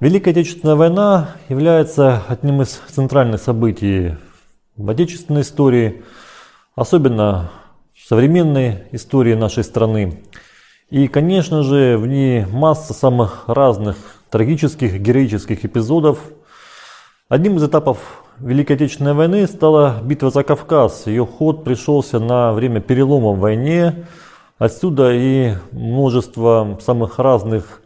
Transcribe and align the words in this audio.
Великая 0.00 0.30
Отечественная 0.30 0.76
война 0.76 1.30
является 1.48 2.22
одним 2.28 2.62
из 2.62 2.80
центральных 2.88 3.42
событий 3.42 4.14
в 4.76 4.88
отечественной 4.88 5.40
истории, 5.40 6.04
особенно 6.76 7.50
в 7.92 8.06
современной 8.06 8.84
истории 8.92 9.34
нашей 9.34 9.64
страны. 9.64 10.22
И, 10.88 11.08
конечно 11.08 11.64
же, 11.64 11.98
в 11.98 12.06
ней 12.06 12.46
масса 12.46 12.94
самых 12.94 13.48
разных 13.48 13.96
трагических, 14.30 15.00
героических 15.00 15.64
эпизодов. 15.64 16.20
Одним 17.28 17.56
из 17.56 17.64
этапов 17.64 17.98
Великой 18.38 18.76
Отечественной 18.76 19.14
войны 19.14 19.48
стала 19.48 19.98
битва 20.00 20.30
за 20.30 20.44
Кавказ. 20.44 21.08
Ее 21.08 21.26
ход 21.26 21.64
пришелся 21.64 22.20
на 22.20 22.52
время 22.52 22.80
перелома 22.80 23.32
в 23.32 23.40
войне. 23.40 24.06
Отсюда 24.58 25.12
и 25.12 25.54
множество 25.72 26.78
самых 26.80 27.18
разных 27.18 27.82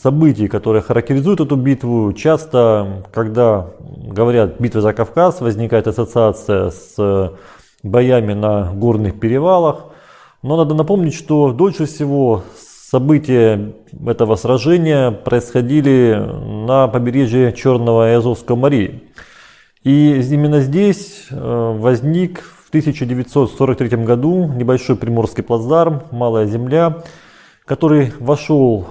событий, 0.00 0.48
которые 0.48 0.82
характеризуют 0.82 1.40
эту 1.40 1.56
битву. 1.56 2.12
Часто, 2.12 3.04
когда 3.12 3.70
говорят 3.80 4.60
«битва 4.60 4.80
за 4.80 4.92
Кавказ», 4.92 5.40
возникает 5.40 5.88
ассоциация 5.88 6.70
с 6.70 7.32
боями 7.82 8.34
на 8.34 8.72
горных 8.72 9.18
перевалах. 9.18 9.86
Но 10.42 10.56
надо 10.56 10.74
напомнить, 10.74 11.14
что 11.14 11.52
дольше 11.52 11.86
всего 11.86 12.44
события 12.56 13.74
этого 14.06 14.36
сражения 14.36 15.10
происходили 15.10 16.14
на 16.66 16.88
побережье 16.88 17.52
Черного 17.52 18.12
и 18.12 18.14
Азовского 18.14 18.56
морей. 18.56 19.04
И 19.82 20.20
именно 20.30 20.60
здесь 20.60 21.26
э, 21.30 21.76
возник 21.78 22.40
в 22.40 22.68
1943 22.68 24.04
году 24.04 24.48
небольшой 24.48 24.96
приморский 24.96 25.42
плацдарм 25.42 26.02
«Малая 26.10 26.46
земля», 26.46 27.02
который 27.64 28.12
вошел 28.18 28.86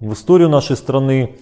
в 0.00 0.12
историю 0.14 0.48
нашей 0.48 0.76
страны 0.76 1.36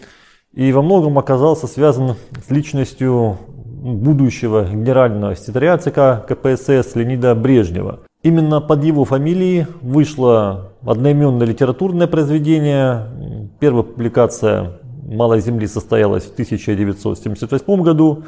и 0.53 0.73
во 0.73 0.83
многом 0.83 1.19
оказался 1.19 1.67
связан 1.67 2.17
с 2.47 2.51
личностью 2.51 3.39
будущего 3.49 4.65
генерального 4.65 5.37
секретаря 5.37 5.79
ЦК 5.79 6.27
КПСС 6.27 6.95
Леонида 6.97 7.35
Брежнева. 7.35 8.01
Именно 8.23 8.61
под 8.61 8.83
его 8.83 9.05
фамилией 9.05 9.67
вышло 9.81 10.73
одноименное 10.85 11.47
литературное 11.47 12.09
произведение. 12.09 13.51
Первая 13.61 13.85
публикация 13.85 14.81
«Малой 15.05 15.41
земли» 15.41 15.69
состоялась 15.69 16.25
в 16.25 16.33
1978 16.33 17.83
году. 17.83 18.25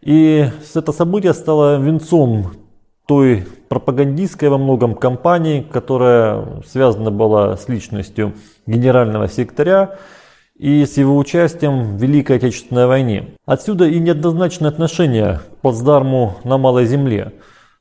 И 0.00 0.48
это 0.74 0.92
событие 0.92 1.34
стало 1.34 1.78
венцом 1.78 2.52
той 3.08 3.46
пропагандистской 3.70 4.50
во 4.50 4.58
многом 4.58 4.94
кампании, 4.94 5.62
которая 5.62 6.62
связана 6.66 7.10
была 7.10 7.56
с 7.56 7.66
личностью 7.66 8.34
генерального 8.66 9.28
секретаря 9.28 9.96
и 10.54 10.84
с 10.84 10.98
его 10.98 11.16
участием 11.16 11.96
в 11.96 12.02
Великой 12.02 12.36
Отечественной 12.36 12.86
войне. 12.86 13.34
Отсюда 13.46 13.86
и 13.86 13.98
неоднозначное 13.98 14.68
отношение 14.68 15.38
к 15.38 15.62
плацдарму 15.62 16.36
на 16.44 16.58
Малой 16.58 16.84
Земле. 16.84 17.32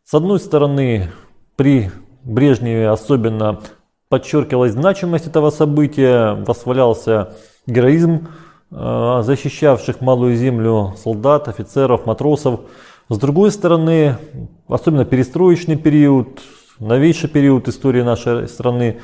С 0.06 0.14
одной 0.14 0.40
стороны, 0.40 1.10
при 1.58 1.92
Брежневе 2.24 2.88
особенно 2.88 3.60
подчеркивалась 4.08 4.72
значимость 4.72 5.28
этого 5.28 5.50
события, 5.50 6.36
восхвалялся 6.36 7.34
героизм 7.66 8.30
Э, 8.70 9.22
защищавших 9.24 10.02
малую 10.02 10.36
землю 10.36 10.94
солдат, 11.02 11.48
офицеров, 11.48 12.06
матросов. 12.06 12.62
С 13.10 13.18
другой 13.18 13.52
стороны, 13.52 14.18
особенно 14.68 15.06
перестроечный 15.06 15.78
период, 15.78 16.42
новейший 16.80 17.30
период 17.30 17.70
истории 17.70 18.02
нашей 18.02 18.50
страны, 18.50 19.00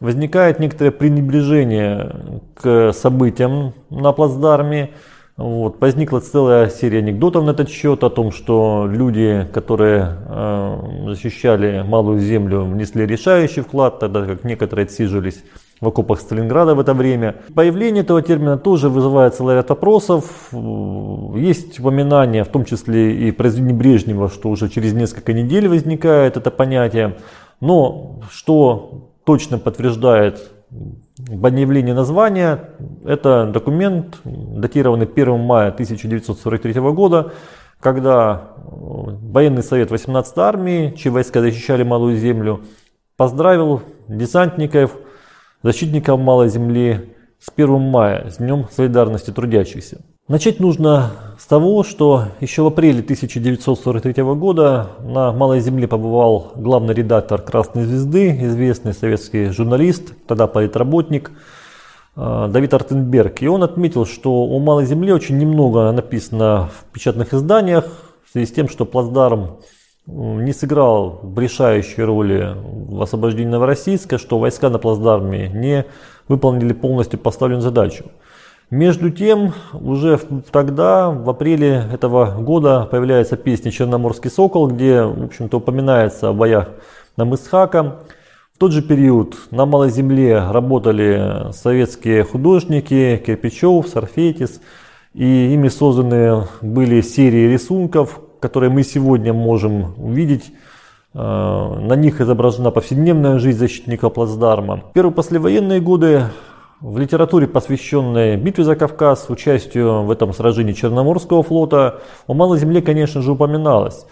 возникает 0.00 0.60
некоторое 0.60 0.90
пренебрежение 0.90 2.40
к 2.54 2.92
событиям 2.94 3.74
на 3.90 4.12
плацдарме, 4.12 4.92
вот, 5.36 5.78
возникла 5.78 6.20
целая 6.20 6.70
серия 6.70 7.00
анекдотов 7.00 7.44
на 7.44 7.50
этот 7.50 7.68
счет 7.68 8.02
о 8.02 8.08
том, 8.08 8.30
что 8.32 8.86
люди, 8.88 9.46
которые 9.52 10.16
э, 10.26 11.04
защищали 11.08 11.82
малую 11.82 12.20
землю, 12.20 12.62
внесли 12.62 13.04
решающий 13.04 13.60
вклад, 13.60 13.98
тогда 13.98 14.24
как 14.24 14.44
некоторые 14.44 14.84
отсиживались 14.84 15.42
в 15.80 15.88
окопах 15.88 16.20
Сталинграда 16.20 16.74
в 16.74 16.80
это 16.80 16.94
время. 16.94 17.36
Появление 17.54 18.02
этого 18.02 18.22
термина 18.22 18.58
тоже 18.58 18.88
вызывает 18.88 19.34
целый 19.34 19.56
ряд 19.56 19.70
опросов. 19.70 20.50
Есть 21.34 21.80
упоминания, 21.80 22.44
в 22.44 22.48
том 22.48 22.64
числе 22.64 23.28
и 23.28 23.30
произведение 23.32 23.76
Брежнева, 23.76 24.28
что 24.28 24.48
уже 24.50 24.68
через 24.68 24.92
несколько 24.92 25.32
недель 25.32 25.68
возникает 25.68 26.36
это 26.36 26.50
понятие. 26.50 27.16
Но 27.60 28.20
что 28.30 29.10
точно 29.24 29.58
подтверждает 29.58 30.50
Объявление 31.30 31.94
названия– 31.94 32.70
это 33.04 33.46
документ, 33.46 34.18
датированный 34.24 35.06
1 35.06 35.38
мая 35.38 35.68
1943 35.68 36.72
года, 36.92 37.32
когда 37.78 38.48
военный 38.64 39.62
совет 39.62 39.92
18 39.92 40.38
армии, 40.38 40.94
чьи 40.96 41.12
войска 41.12 41.40
защищали 41.40 41.84
Малую 41.84 42.16
Землю, 42.16 42.62
поздравил 43.16 43.82
десантников, 44.08 44.96
защитников 45.64 46.20
Малой 46.20 46.50
Земли 46.50 47.14
с 47.40 47.50
1 47.56 47.80
мая, 47.80 48.30
с 48.30 48.36
Днем 48.36 48.66
Солидарности 48.70 49.30
Трудящихся. 49.30 50.02
Начать 50.28 50.60
нужно 50.60 51.12
с 51.38 51.46
того, 51.46 51.82
что 51.82 52.26
еще 52.40 52.62
в 52.62 52.66
апреле 52.66 53.00
1943 53.00 54.22
года 54.34 54.90
на 55.00 55.32
Малой 55.32 55.60
Земле 55.60 55.88
побывал 55.88 56.52
главный 56.54 56.94
редактор 56.94 57.40
«Красной 57.40 57.84
звезды», 57.84 58.38
известный 58.44 58.92
советский 58.92 59.46
журналист, 59.46 60.12
тогда 60.26 60.46
политработник 60.46 61.30
э, 62.16 62.48
Давид 62.50 62.74
Артенберг. 62.74 63.42
И 63.42 63.48
он 63.48 63.62
отметил, 63.62 64.04
что 64.04 64.44
у 64.44 64.58
Малой 64.58 64.84
Земли 64.84 65.12
очень 65.12 65.38
немного 65.38 65.90
написано 65.92 66.68
в 66.74 66.92
печатных 66.92 67.32
изданиях, 67.32 67.86
в 68.26 68.32
связи 68.32 68.46
с 68.46 68.52
тем, 68.52 68.68
что 68.68 68.84
плацдарм 68.84 69.60
не 70.06 70.52
сыграл 70.52 71.20
решающей 71.36 72.02
роли 72.02 72.56
в 72.62 73.00
освобождении 73.02 73.50
Новороссийска, 73.50 74.18
что 74.18 74.38
войска 74.38 74.68
на 74.68 74.78
плацдарме 74.78 75.48
не 75.48 75.86
выполнили 76.28 76.72
полностью 76.72 77.18
поставленную 77.18 77.62
задачу. 77.62 78.04
Между 78.70 79.10
тем, 79.10 79.52
уже 79.72 80.18
тогда, 80.50 81.10
в 81.10 81.28
апреле 81.28 81.84
этого 81.92 82.34
года, 82.40 82.88
появляется 82.90 83.36
песня 83.36 83.70
«Черноморский 83.70 84.30
сокол», 84.30 84.68
где, 84.68 85.02
в 85.02 85.24
общем-то, 85.24 85.58
упоминается 85.58 86.30
о 86.30 86.32
боях 86.32 86.70
на 87.16 87.24
Мысхака. 87.24 88.00
В 88.54 88.58
тот 88.58 88.72
же 88.72 88.82
период 88.82 89.36
на 89.50 89.66
Малой 89.66 89.90
Земле 89.90 90.42
работали 90.50 91.52
советские 91.52 92.24
художники 92.24 93.22
Кирпичев, 93.24 93.86
Сарфетис, 93.86 94.60
и 95.12 95.52
ими 95.52 95.68
созданы 95.68 96.44
были 96.62 97.00
серии 97.00 97.52
рисунков, 97.52 98.20
которые 98.44 98.68
мы 98.68 98.82
сегодня 98.82 99.32
можем 99.32 99.94
увидеть. 99.96 100.52
Э, 101.14 101.18
на 101.18 101.96
них 101.96 102.20
изображена 102.20 102.70
повседневная 102.70 103.38
жизнь 103.38 103.58
защитника 103.58 104.10
плацдарма. 104.10 104.82
Первые 104.92 105.14
послевоенные 105.14 105.80
годы 105.80 106.24
в 106.82 106.98
литературе, 106.98 107.46
посвященной 107.46 108.36
битве 108.36 108.64
за 108.64 108.76
Кавказ, 108.76 109.30
участию 109.30 110.02
в 110.02 110.10
этом 110.10 110.34
сражении 110.34 110.74
Черноморского 110.74 111.42
флота, 111.42 112.00
о 112.26 112.34
Малой 112.34 112.58
Земле, 112.58 112.82
конечно 112.82 113.22
же, 113.22 113.32
упоминалось. 113.32 114.04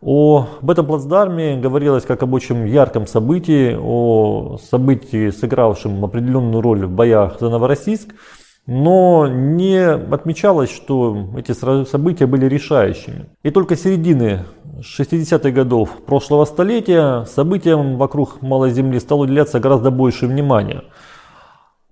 Об 0.00 0.70
этом 0.70 0.86
плацдарме 0.86 1.56
говорилось 1.56 2.04
как 2.04 2.22
об 2.22 2.34
очень 2.34 2.68
ярком 2.68 3.08
событии, 3.08 3.76
о 3.76 4.58
событии, 4.70 5.30
сыгравшем 5.30 6.04
определенную 6.04 6.62
роль 6.62 6.86
в 6.86 6.90
боях 6.90 7.40
за 7.40 7.50
Новороссийск, 7.50 8.14
но 8.66 9.26
не 9.26 9.78
отмечалось, 9.84 10.70
что 10.70 11.30
эти 11.36 11.52
события 11.52 12.26
были 12.26 12.46
решающими. 12.46 13.26
И 13.42 13.50
только 13.50 13.76
середины 13.76 14.44
60-х 14.80 15.50
годов 15.50 15.90
прошлого 16.06 16.44
столетия 16.44 17.24
событиям 17.24 17.96
вокруг 17.96 18.40
Малой 18.42 18.70
Земли 18.70 19.00
стало 19.00 19.22
уделяться 19.22 19.60
гораздо 19.60 19.90
больше 19.90 20.26
внимания– 20.26 20.84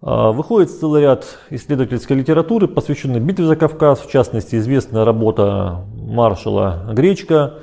а, 0.03 0.33
выходит 0.33 0.71
целый 0.71 1.03
ряд 1.03 1.27
исследовательской 1.51 2.17
литературы, 2.17 2.69
посвященной 2.69 3.21
битве 3.21 3.45
за 3.45 3.57
Кавказ, 3.57 4.01
в 4.01 4.11
частности, 4.11 4.57
известная 4.57 5.05
работа 5.05 5.85
маршала 5.95 6.91
Гречка. 6.93 7.59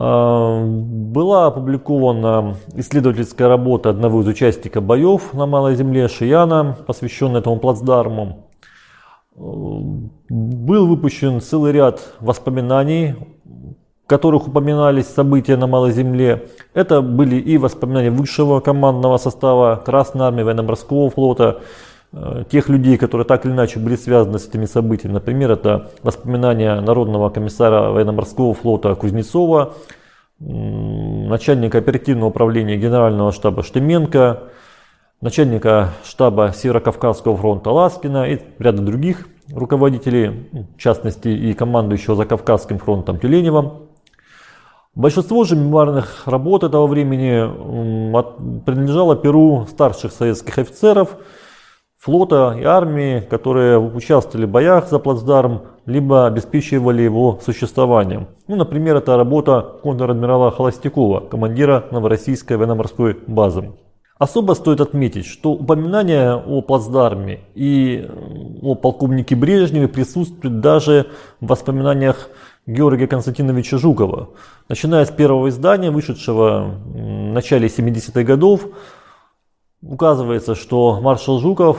А, 0.00 0.64
была 0.64 1.46
опубликована 1.46 2.54
исследовательская 2.74 3.48
работа 3.48 3.90
одного 3.90 4.20
из 4.20 4.28
участников 4.28 4.84
боев 4.84 5.34
на 5.34 5.44
Малой 5.44 5.74
Земле, 5.74 6.06
Шияна, 6.06 6.76
посвященная 6.86 7.40
этому 7.40 7.58
плацдарму. 7.58 8.46
Был 9.34 10.86
выпущен 10.86 11.40
целый 11.40 11.72
ряд 11.72 12.00
воспоминаний 12.20 13.16
которых 14.08 14.48
упоминались 14.48 15.06
события 15.06 15.56
на 15.56 15.66
Малой 15.66 15.92
Земле. 15.92 16.48
Это 16.72 17.02
были 17.02 17.36
и 17.36 17.58
воспоминания 17.58 18.10
высшего 18.10 18.60
командного 18.60 19.18
состава 19.18 19.82
Красной 19.84 20.24
Армии, 20.24 20.42
Военно-Морского 20.42 21.10
флота, 21.10 21.60
э, 21.60 21.62
тех 22.50 22.68
людей, 22.68 22.96
которые 22.96 23.26
так 23.26 23.44
или 23.44 23.52
иначе 23.52 23.78
были 23.78 23.96
связаны 23.96 24.38
с 24.38 24.48
этими 24.48 24.64
событиями. 24.64 25.14
Например, 25.14 25.50
это 25.50 25.90
воспоминания 26.02 26.80
Народного 26.80 27.28
комиссара 27.28 27.90
Военно-Морского 27.90 28.54
флота 28.54 28.94
Кузнецова, 28.94 29.74
начальника 30.40 31.78
оперативного 31.78 32.30
управления 32.30 32.76
Генерального 32.76 33.32
штаба 33.32 33.62
Штеменко, 33.62 34.44
начальника 35.20 35.90
штаба 36.04 36.52
Северо-Кавказского 36.54 37.36
фронта 37.36 37.70
Ласкина 37.70 38.30
и 38.30 38.40
ряда 38.58 38.82
других 38.82 39.26
руководителей, 39.52 40.48
в 40.76 40.78
частности 40.78 41.28
и 41.28 41.52
командующего 41.52 42.16
за 42.16 42.24
Кавказским 42.24 42.78
фронтом 42.78 43.18
Тюленева. 43.18 43.80
Большинство 44.94 45.44
же 45.44 45.56
мемуарных 45.56 46.22
работ 46.26 46.64
этого 46.64 46.86
времени 46.86 47.42
принадлежало 48.64 49.16
перу 49.16 49.66
старших 49.70 50.12
советских 50.12 50.58
офицеров 50.58 51.16
флота 52.08 52.56
и 52.58 52.64
армии, 52.64 53.20
которые 53.20 53.78
участвовали 53.78 54.46
в 54.46 54.50
боях 54.50 54.88
за 54.88 54.98
плацдарм, 54.98 55.60
либо 55.84 56.26
обеспечивали 56.26 57.02
его 57.02 57.38
существованием. 57.44 58.28
Ну, 58.46 58.56
например, 58.56 58.96
это 58.96 59.18
работа 59.18 59.60
контр-адмирала 59.82 60.50
Холостякова, 60.50 61.20
командира 61.20 61.84
Новороссийской 61.90 62.56
военно-морской 62.56 63.18
базы. 63.26 63.72
Особо 64.18 64.54
стоит 64.54 64.80
отметить, 64.80 65.26
что 65.26 65.52
упоминание 65.52 66.34
о 66.34 66.62
плацдарме 66.62 67.40
и 67.54 68.08
о 68.62 68.74
полковнике 68.74 69.36
Брежневе 69.36 69.86
присутствует 69.86 70.60
даже 70.60 71.08
в 71.42 71.48
воспоминаниях 71.48 72.30
Георгия 72.66 73.06
Константиновича 73.06 73.76
Жукова. 73.76 74.30
Начиная 74.70 75.04
с 75.04 75.10
первого 75.10 75.50
издания, 75.50 75.90
вышедшего 75.90 76.70
в 76.86 76.98
начале 77.34 77.68
70-х 77.68 78.22
годов, 78.22 78.62
указывается, 79.82 80.54
что 80.54 81.00
маршал 81.00 81.38
Жуков 81.38 81.78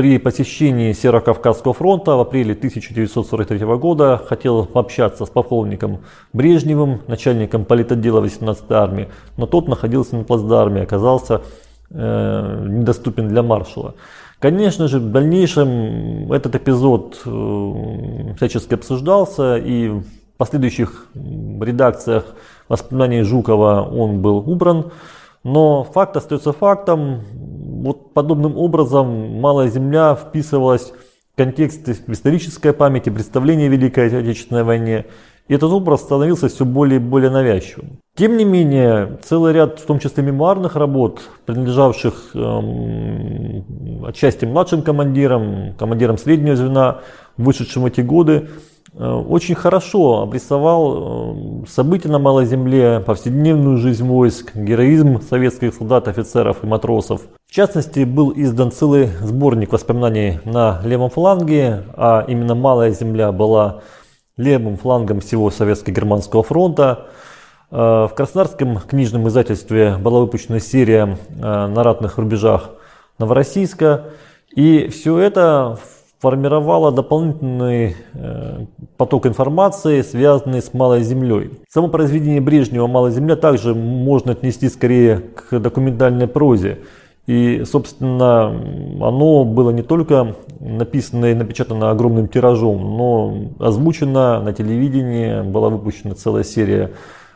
при 0.00 0.16
посещении 0.16 0.94
Северо-Кавказского 0.94 1.74
фронта 1.74 2.12
в 2.12 2.20
апреле 2.20 2.54
1943 2.54 3.58
года 3.76 4.16
хотел 4.16 4.64
пообщаться 4.64 5.26
с 5.26 5.28
полковником 5.28 5.98
Брежневым, 6.32 7.02
начальником 7.06 7.66
политотдела 7.66 8.24
18-й 8.24 8.74
армии, 8.74 9.10
но 9.36 9.44
тот 9.44 9.68
находился 9.68 10.16
на 10.16 10.24
плацдарме, 10.24 10.80
оказался 10.80 11.42
э, 11.90 12.66
недоступен 12.66 13.28
для 13.28 13.42
маршала. 13.42 13.94
Конечно 14.38 14.88
же, 14.88 15.00
в 15.00 15.12
дальнейшем 15.12 16.32
этот 16.32 16.54
эпизод 16.54 17.20
э, 17.26 18.34
всячески 18.38 18.72
обсуждался, 18.72 19.58
и 19.58 19.90
в 19.90 20.04
последующих 20.38 21.08
редакциях 21.14 22.24
воспоминаний 22.70 23.20
Жукова 23.20 23.82
он 23.82 24.22
был 24.22 24.38
убран. 24.50 24.92
Но 25.42 25.84
факт 25.84 26.16
остается 26.16 26.52
фактом. 26.52 27.22
Вот 27.80 28.12
подобным 28.12 28.58
образом 28.58 29.40
Малая 29.40 29.68
Земля 29.68 30.14
вписывалась 30.14 30.92
в 31.32 31.36
контекст 31.36 31.88
исторической 32.08 32.74
памяти, 32.74 33.08
представления 33.08 33.66
о 33.66 33.70
Великой 33.70 34.08
Отечественной 34.08 34.64
войне. 34.64 35.06
И 35.48 35.54
этот 35.54 35.72
образ 35.72 36.02
становился 36.02 36.48
все 36.48 36.66
более 36.66 37.00
и 37.00 37.02
более 37.02 37.30
навязчивым. 37.30 37.98
Тем 38.14 38.36
не 38.36 38.44
менее, 38.44 39.18
целый 39.22 39.54
ряд, 39.54 39.80
в 39.80 39.86
том 39.86 39.98
числе 39.98 40.22
мемуарных 40.22 40.76
работ, 40.76 41.22
принадлежавших 41.46 42.32
эм, 42.34 44.04
отчасти 44.06 44.44
младшим 44.44 44.82
командирам, 44.82 45.74
командирам 45.78 46.18
среднего 46.18 46.56
звена, 46.56 46.98
вышедшим 47.38 47.84
в 47.84 47.86
эти 47.86 48.02
годы, 48.02 48.50
э, 48.92 49.10
очень 49.10 49.54
хорошо 49.54 50.20
обрисовал 50.20 51.62
э, 51.64 51.66
события 51.66 52.08
на 52.08 52.18
Малой 52.18 52.44
Земле, 52.44 53.00
повседневную 53.00 53.78
жизнь 53.78 54.04
войск, 54.06 54.54
героизм 54.54 55.22
советских 55.22 55.74
солдат, 55.74 56.08
офицеров 56.08 56.62
и 56.62 56.66
матросов. 56.66 57.22
В 57.50 57.52
частности, 57.52 58.04
был 58.04 58.32
издан 58.36 58.70
целый 58.70 59.08
сборник 59.22 59.72
воспоминаний 59.72 60.38
на 60.44 60.80
левом 60.84 61.10
фланге, 61.10 61.82
а 61.96 62.24
именно 62.28 62.54
Малая 62.54 62.92
Земля 62.92 63.32
была 63.32 63.80
левым 64.36 64.76
флангом 64.76 65.18
всего 65.18 65.50
Советско-Германского 65.50 66.44
фронта. 66.44 67.08
Э, 67.72 68.06
в 68.08 68.12
Краснодарском 68.14 68.78
книжном 68.78 69.26
издательстве 69.26 69.96
была 69.96 70.20
выпущена 70.20 70.60
серия 70.60 71.18
э, 71.28 71.66
на 71.66 71.82
ратных 71.82 72.18
рубежах 72.18 72.70
Новороссийска. 73.18 74.10
И 74.54 74.86
все 74.86 75.18
это 75.18 75.76
формировало 76.20 76.92
дополнительный 76.92 77.96
э, 78.14 78.66
поток 78.96 79.26
информации, 79.26 80.02
связанный 80.02 80.62
с 80.62 80.72
Малой 80.72 81.02
Землей. 81.02 81.50
Само 81.68 81.88
произведение 81.88 82.40
Брежнева 82.40 82.86
«Малая 82.86 83.10
Земля» 83.10 83.34
также 83.34 83.74
можно 83.74 84.30
отнести 84.32 84.68
скорее 84.68 85.16
к 85.18 85.58
документальной 85.58 86.28
прозе. 86.28 86.78
И, 87.30 87.62
собственно, 87.64 88.46
оно 88.48 89.44
было 89.44 89.70
не 89.70 89.84
только 89.84 90.34
написано 90.58 91.26
и 91.26 91.34
напечатано 91.34 91.92
огромным 91.92 92.26
тиражом, 92.26 92.96
но 92.96 93.52
озвучено 93.60 94.40
на 94.40 94.52
телевидении, 94.52 95.40
была 95.42 95.68
выпущена 95.68 96.16
целая 96.16 96.42
серия 96.42 96.90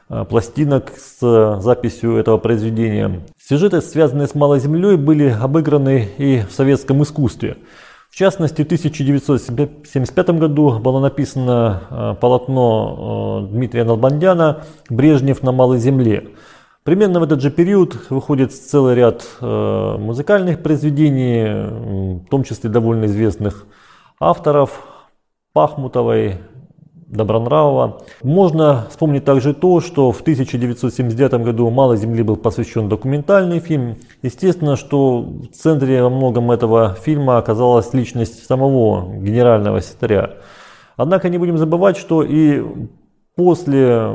а, 0.09 0.25
пластинок 0.25 0.95
с 0.99 1.61
записью 1.61 2.17
этого 2.17 2.39
произведения. 2.39 3.21
Сюжеты, 3.41 3.81
связанные 3.83 4.27
с 4.27 4.35
Малой 4.35 4.59
Землей, 4.59 4.97
были 4.97 5.29
обыграны 5.29 6.09
и 6.19 6.41
в 6.41 6.53
советском 6.53 7.05
искусстве. 7.05 7.59
В 8.11 8.17
частности, 8.17 8.63
в 8.63 8.67
1975 8.67 10.31
году 10.31 10.81
было 10.81 10.99
написано 10.99 11.83
а, 11.89 12.15
полотно 12.15 13.45
а, 13.45 13.47
Дмитрия 13.47 13.85
Налбандяна 13.85 14.65
«Брежнев 14.91 15.45
на 15.45 15.53
Малой 15.53 15.79
Земле». 15.79 16.31
Примерно 16.85 17.19
в 17.19 17.23
этот 17.23 17.41
же 17.41 17.51
период 17.51 18.11
выходит 18.11 18.53
целый 18.53 18.95
ряд 18.95 19.27
э, 19.41 19.97
музыкальных 19.99 20.63
произведений, 20.63 22.21
в 22.21 22.29
том 22.29 22.45
числе 22.45 22.69
довольно 22.69 23.07
известных 23.07 23.65
авторов 24.21 24.87
Пахмутовой, 25.55 26.37
Добронравова. 27.07 28.03
Можно 28.23 28.87
вспомнить 28.91 29.25
также 29.25 29.55
то, 29.55 29.81
что 29.81 30.13
в 30.13 30.21
1979 30.21 31.33
году 31.45 31.71
«Мало 31.71 31.97
земли» 31.97 32.23
был 32.23 32.37
посвящен 32.37 32.89
документальный 32.89 33.61
фильм. 33.61 33.97
Естественно, 34.23 34.77
что 34.77 35.21
в 35.21 35.47
центре 35.55 36.03
во 36.03 36.11
многом 36.11 36.51
этого 36.51 36.97
фильма 37.03 37.39
оказалась 37.39 37.95
личность 37.95 38.45
самого 38.45 39.11
генерального 39.23 39.81
секретаря. 39.81 40.33
Однако 40.97 41.29
не 41.29 41.39
будем 41.39 41.57
забывать, 41.57 41.97
что 41.97 42.23
и 42.23 42.63
После 43.37 44.13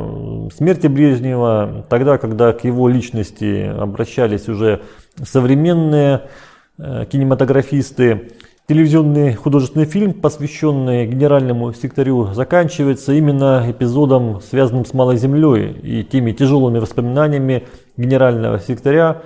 смерти 0.56 0.88
Брежнева, 0.88 1.86
тогда, 1.90 2.18
когда 2.18 2.54
к 2.54 2.64
его 2.64 2.88
личности 2.88 3.66
обращались 3.66 4.48
уже 4.48 4.82
современные 5.22 6.30
э, 6.78 7.06
кинематографисты, 7.12 8.32
телевизионный 8.70 9.34
художественный 9.34 9.88
фильм, 9.88 10.14
посвященный 10.14 11.06
генеральному 11.06 11.74
секретарю, 11.74 12.34
заканчивается 12.34 13.12
именно 13.12 13.66
эпизодом, 13.68 14.40
связанным 14.40 14.86
с 14.86 14.94
Малой 14.94 15.18
Землей 15.18 15.72
и 15.72 16.06
теми 16.06 16.32
тяжелыми 16.32 16.80
воспоминаниями 16.80 17.68
генерального 17.98 18.58
секретаря 18.60 19.24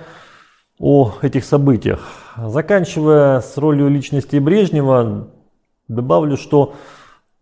о 0.80 1.12
этих 1.22 1.44
событиях. 1.44 2.08
Заканчивая 2.36 3.40
с 3.40 3.56
ролью 3.56 3.88
личности 3.88 4.38
Брежнева, 4.38 5.28
добавлю, 5.86 6.36
что 6.36 6.74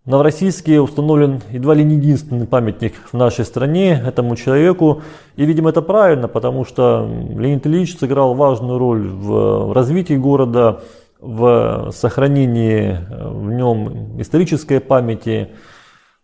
Новороссийске 0.05 0.81
установлен 0.81 1.43
едва 1.51 1.75
ли 1.75 1.85
не 1.85 1.95
единственный 1.95 2.49
памятник 2.49 2.95
в 3.13 3.15
нашей 3.15 3.45
стране 3.45 4.03
этому 4.05 4.35
человеку. 4.35 5.03
И, 5.37 5.45
видимо, 5.45 5.71
это 5.71 5.81
правильно, 5.81 6.27
потому 6.27 6.65
что 6.65 7.09
Леонид 7.37 7.65
Ильич 7.69 7.97
сыграл 7.97 8.35
важную 8.35 8.79
роль 8.79 9.09
в 9.09 9.73
развитии 9.73 10.15
города, 10.15 10.81
в 11.21 11.93
сохранении 11.95 12.99
в 13.09 13.53
нем 13.53 14.21
исторической 14.21 14.81
памяти, 14.81 15.51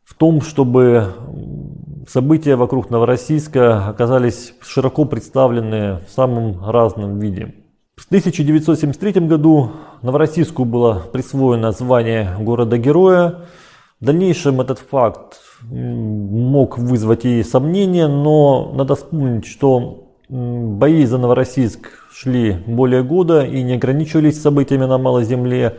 в 0.03 0.15
том, 0.15 0.41
чтобы 0.41 1.13
события 2.09 2.57
вокруг 2.57 2.91
Новороссийска 2.91 3.87
оказались 3.87 4.55
широко 4.61 5.05
представлены 5.05 6.01
в 6.09 6.11
самом 6.11 6.69
разном 6.69 7.21
виде. 7.21 7.55
В 7.95 8.07
1973 8.07 9.27
году 9.27 9.71
Новороссийску 10.03 10.65
было 10.65 11.03
присвоено 11.13 11.71
звание 11.71 12.35
города-героя. 12.41 13.37
В 14.01 14.05
дальнейшем 14.05 14.61
этот 14.61 14.79
факт 14.79 15.41
мог 15.61 16.79
вызвать 16.79 17.25
и 17.25 17.43
сомнения, 17.43 18.07
но 18.07 18.71
надо 18.73 18.95
вспомнить, 18.95 19.45
что 19.45 20.05
бои 20.29 21.05
за 21.05 21.19
Новороссийск 21.19 21.89
шли 22.13 22.63
более 22.69 23.03
года 23.03 23.45
и 23.45 23.61
не 23.61 23.75
ограничивались 23.75 24.41
событиями 24.41 24.85
на 24.85 24.99
Малой 24.99 25.25
Земле, 25.25 25.79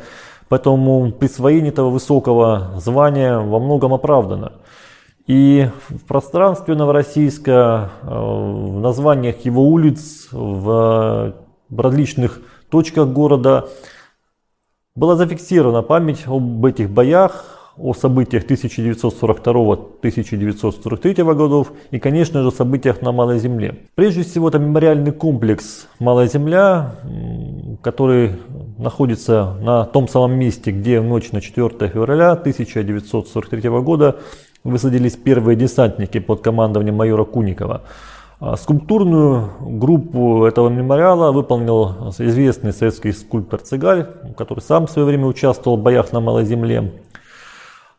поэтому 0.49 1.13
присвоение 1.13 1.71
этого 1.71 1.91
высокого 1.91 2.73
звания 2.75 3.39
во 3.39 3.57
многом 3.57 3.93
оправдано. 3.93 4.51
И 5.25 5.69
в 5.87 6.05
пространстве 6.05 6.75
Новороссийска, 6.75 7.89
э, 8.01 8.05
в 8.09 8.81
названиях 8.81 9.45
его 9.45 9.63
улиц, 9.63 10.27
в 10.31 11.35
различных 11.73 12.41
точках 12.69 13.07
города 13.07 13.69
была 14.93 15.15
зафиксирована 15.15 15.83
память 15.83 16.23
об 16.27 16.65
этих 16.65 16.89
боях, 16.89 17.58
о 17.79 17.93
событиях 17.93 18.45
1942-1943 18.45 21.33
годов 21.33 21.71
и, 21.91 21.99
конечно 21.99 22.43
же, 22.43 22.51
событиях 22.51 23.01
на 23.01 23.11
Малой 23.11 23.39
Земле. 23.39 23.75
Прежде 23.95 24.21
всего, 24.23 24.49
это 24.49 24.59
мемориальный 24.59 25.11
комплекс 25.11 25.87
«Малая 25.99 26.27
Земля», 26.27 26.95
который 27.81 28.35
находится 28.77 29.55
на 29.61 29.85
том 29.85 30.07
самом 30.07 30.37
месте, 30.37 30.71
где 30.71 30.99
в 30.99 31.05
ночь 31.05 31.31
на 31.31 31.41
4 31.41 31.89
февраля 31.89 32.31
1943 32.31 33.69
года 33.81 34.17
высадились 34.63 35.15
первые 35.15 35.55
десантники 35.55 36.19
под 36.19 36.41
командованием 36.41 36.95
майора 36.95 37.23
Куникова. 37.23 37.81
А 38.41 38.55
скульптурную 38.55 39.49
группу 39.59 40.45
этого 40.45 40.69
мемориала 40.69 41.33
выполнил 41.33 42.09
известный 42.19 42.71
советский 42.71 43.11
скульптор 43.11 43.59
Цыгаль, 43.59 44.07
который 44.37 44.61
сам 44.61 44.87
в 44.87 44.91
свое 44.91 45.05
время 45.05 45.25
участвовал 45.25 45.77
в 45.77 45.81
боях 45.81 46.13
на 46.13 46.21
Малой 46.21 46.45
Земле. 46.45 46.93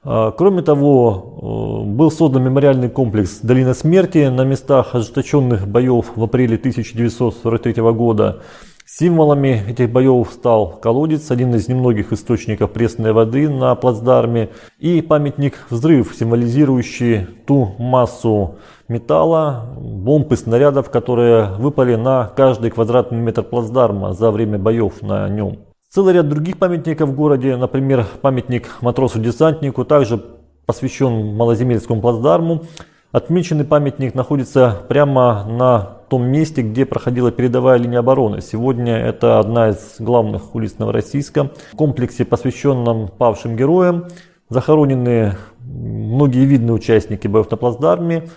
А, 0.03 0.31
кроме 0.31 0.63
того, 0.63 1.85
э, 1.85 1.91
был 1.91 2.11
создан 2.11 2.45
мемориальный 2.45 2.89
комплекс 2.89 3.41
«Долина 3.43 3.75
смерти» 3.75 4.29
на 4.29 4.45
местах 4.45 4.95
ожесточенных 4.95 5.69
боев 5.69 6.13
в 6.17 6.23
апреле 6.23 6.57
1943 6.57 7.93
года. 7.93 8.41
Символами 8.87 9.63
этих 9.69 9.93
боев 9.93 10.29
стал 10.33 10.79
колодец, 10.81 11.31
один 11.31 11.55
из 11.55 11.69
немногих 11.69 12.13
источников 12.13 12.73
пресной 12.73 13.13
воды 13.13 13.49
на 13.49 13.75
плацдарме, 13.75 14.49
и 14.79 15.03
памятник 15.03 15.67
«Взрыв», 15.69 16.15
символизирующий 16.19 17.27
ту 17.47 17.75
массу 17.79 18.57
металла, 18.89 19.69
бомб 19.79 20.33
и 20.33 20.37
снарядов, 20.37 20.91
которые 20.91 21.53
выпали 21.59 21.97
на 21.97 22.27
каждый 22.35 22.71
квадратный 22.71 23.19
метр 23.19 23.43
плацдарма 23.43 24.15
за 24.15 24.31
время 24.31 24.59
боев 24.59 25.03
на 25.03 25.29
нем. 25.29 25.59
Целый 25.93 26.15
ряд 26.15 26.29
других 26.29 26.57
памятников 26.57 27.09
в 27.09 27.17
городе, 27.17 27.57
например, 27.57 28.07
памятник 28.23 28.77
матросу-десантнику, 28.81 29.85
также 29.85 30.23
посвящен 30.65 31.35
Малоземельскому 31.35 32.01
плацдарму. 32.01 32.63
Отмеченный 33.11 33.65
памятник 33.65 34.15
находится 34.15 34.83
прямо 34.89 35.45
на 35.49 35.81
том 36.09 36.27
месте, 36.27 36.63
где 36.63 36.87
проходила 36.87 37.33
передовая 37.33 37.77
линия 37.77 37.99
обороны. 37.99 38.41
Сегодня 38.41 38.99
это 38.99 39.41
одна 39.41 39.71
из 39.71 39.97
главных 39.99 40.55
улиц 40.55 40.77
Новороссийска. 40.79 41.51
В 41.73 41.77
комплексе, 41.77 42.25
посвященном 42.25 43.09
павшим 43.09 43.57
героям, 43.57 44.07
захоронены 44.49 45.39
многие 45.59 46.45
видные 46.45 46.75
участники 46.75 47.27
боев 47.27 47.51
на 47.51 47.57
плацдарме 47.57 48.29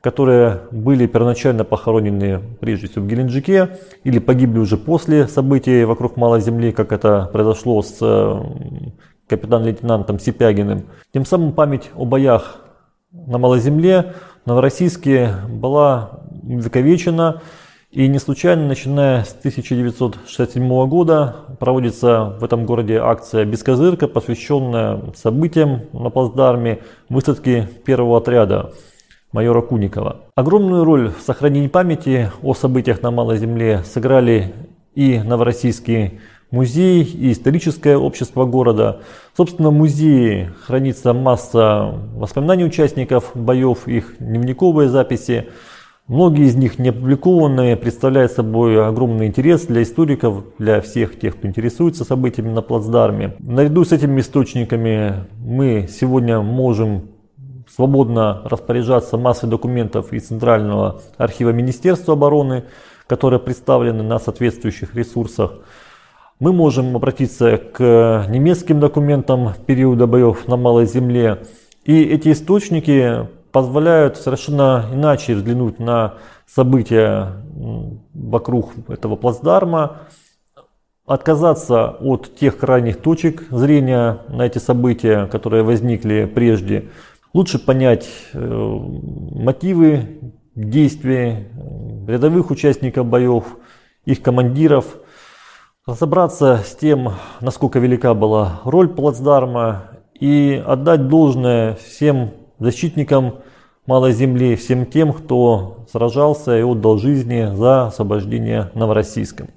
которые 0.00 0.60
были 0.70 1.06
первоначально 1.06 1.64
похоронены 1.64 2.40
прежде 2.60 2.86
всего 2.86 3.04
в 3.04 3.08
Геленджике 3.08 3.78
или 4.04 4.18
погибли 4.18 4.58
уже 4.58 4.76
после 4.76 5.26
событий 5.26 5.84
вокруг 5.84 6.16
Малой 6.16 6.40
Земли, 6.40 6.72
как 6.72 6.92
это 6.92 7.28
произошло 7.32 7.82
с 7.82 7.98
э, 8.00 8.40
капитан-лейтенантом 9.28 10.20
Сипягиным. 10.20 10.86
Тем 11.12 11.24
самым 11.24 11.52
память 11.52 11.90
о 11.96 12.04
боях 12.04 12.60
на 13.10 13.38
Малой 13.38 13.60
Земле 13.60 14.14
Новороссийске 14.46 15.34
была 15.48 16.20
вековечена. 16.42 17.42
И 17.90 18.06
не 18.06 18.18
случайно, 18.18 18.68
начиная 18.68 19.24
с 19.24 19.32
1967 19.32 20.88
года, 20.88 21.36
проводится 21.58 22.36
в 22.38 22.44
этом 22.44 22.66
городе 22.66 22.98
акция 22.98 23.46
«Бескозырка», 23.46 24.08
посвященная 24.08 25.12
событиям 25.16 25.82
на 25.94 26.10
плацдарме 26.10 26.80
высадки 27.08 27.66
первого 27.86 28.18
отряда 28.18 28.72
майора 29.32 29.60
Куникова. 29.62 30.22
Огромную 30.34 30.84
роль 30.84 31.10
в 31.10 31.22
сохранении 31.22 31.68
памяти 31.68 32.30
о 32.42 32.54
событиях 32.54 33.02
на 33.02 33.10
Малой 33.10 33.38
Земле 33.38 33.82
сыграли 33.84 34.54
и 34.94 35.20
Новороссийский 35.20 36.20
музей, 36.50 37.02
и 37.02 37.32
историческое 37.32 37.96
общество 37.96 38.44
города. 38.44 39.02
Собственно, 39.36 39.70
в 39.70 39.74
музее 39.74 40.52
хранится 40.62 41.12
масса 41.12 41.94
воспоминаний 42.14 42.64
участников 42.64 43.32
боев, 43.34 43.86
их 43.86 44.14
дневниковые 44.18 44.88
записи. 44.88 45.48
Многие 46.06 46.46
из 46.46 46.56
них 46.56 46.78
не 46.78 46.88
опубликованные, 46.88 47.76
представляют 47.76 48.32
собой 48.32 48.82
огромный 48.82 49.26
интерес 49.26 49.66
для 49.66 49.82
историков, 49.82 50.42
для 50.58 50.80
всех 50.80 51.20
тех, 51.20 51.36
кто 51.36 51.46
интересуется 51.46 52.04
событиями 52.04 52.50
на 52.50 52.62
плацдарме. 52.62 53.34
Наряду 53.40 53.84
с 53.84 53.92
этими 53.92 54.20
источниками 54.20 55.26
мы 55.38 55.86
сегодня 55.90 56.40
можем 56.40 57.10
свободно 57.78 58.42
распоряжаться 58.44 59.16
массой 59.16 59.48
документов 59.48 60.12
из 60.12 60.26
Центрального 60.26 61.00
архива 61.16 61.50
Министерства 61.50 62.14
обороны, 62.14 62.64
которые 63.06 63.38
представлены 63.38 64.02
на 64.02 64.18
соответствующих 64.18 64.96
ресурсах. 64.96 65.52
Мы 66.40 66.52
можем 66.52 66.96
обратиться 66.96 67.56
к 67.56 68.26
немецким 68.28 68.80
документам 68.80 69.52
периода 69.64 70.08
боев 70.08 70.48
на 70.48 70.56
Малой 70.56 70.86
Земле. 70.86 71.44
И 71.84 72.02
эти 72.02 72.32
источники 72.32 73.28
позволяют 73.52 74.16
совершенно 74.16 74.86
иначе 74.92 75.36
взглянуть 75.36 75.78
на 75.78 76.14
события 76.48 77.44
вокруг 78.12 78.72
этого 78.88 79.14
плацдарма, 79.14 79.98
отказаться 81.06 81.90
от 82.00 82.34
тех 82.34 82.58
крайних 82.58 83.00
точек 83.00 83.44
зрения 83.50 84.18
на 84.28 84.42
эти 84.42 84.58
события, 84.58 85.26
которые 85.26 85.62
возникли 85.62 86.24
прежде, 86.24 86.88
лучше 87.32 87.58
понять 87.58 88.08
э, 88.32 88.38
мотивы 88.38 90.32
действий 90.54 91.28
э, 91.30 92.06
рядовых 92.06 92.50
участников 92.50 93.06
боев, 93.06 93.44
их 94.04 94.22
командиров, 94.22 94.98
разобраться 95.86 96.62
с 96.64 96.74
тем, 96.74 97.12
насколько 97.40 97.78
велика 97.78 98.14
была 98.14 98.60
роль 98.64 98.88
плацдарма 98.88 99.84
и 100.18 100.62
отдать 100.66 101.08
должное 101.08 101.76
всем 101.76 102.30
защитникам 102.58 103.36
Малой 103.86 104.12
Земли, 104.12 104.54
всем 104.56 104.84
тем, 104.84 105.14
кто 105.14 105.86
сражался 105.90 106.58
и 106.58 106.62
отдал 106.62 106.98
жизни 106.98 107.54
за 107.54 107.86
освобождение 107.86 108.70
Новороссийска. 108.74 109.48